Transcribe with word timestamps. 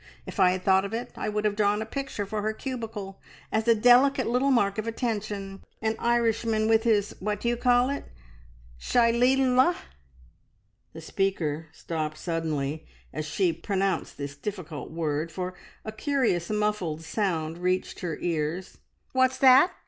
If 0.25 0.39
I 0.39 0.49
had 0.49 0.63
thought 0.63 0.83
of 0.83 0.95
it 0.95 1.11
I 1.15 1.29
would 1.29 1.45
have 1.45 1.55
drawn 1.55 1.79
a 1.79 1.85
picture 1.85 2.25
for 2.25 2.41
her 2.41 2.53
cubicle, 2.53 3.21
as 3.51 3.67
a 3.67 3.75
delicate 3.75 4.25
little 4.25 4.49
mark 4.49 4.79
of 4.79 4.87
attention. 4.87 5.63
An 5.79 5.95
Irishman 5.99 6.67
with 6.67 6.85
his 6.85 7.15
what 7.19 7.39
do 7.39 7.47
you 7.47 7.55
call 7.55 7.91
it? 7.91 8.05
shi 8.79 9.11
lee 9.11 9.35
lah!" 9.35 9.75
The 10.93 11.01
speaker 11.01 11.67
stopped 11.71 12.17
suddenly 12.17 12.87
as 13.13 13.27
she 13.27 13.53
pronounced 13.53 14.17
this 14.17 14.35
difficult 14.35 14.89
word, 14.89 15.31
for 15.31 15.53
a 15.85 15.91
curious 15.91 16.49
muffled 16.49 17.03
sound 17.03 17.59
reached 17.59 17.99
her 17.99 18.17
ears. 18.21 18.79
"What's 19.11 19.37
that?" 19.37 19.71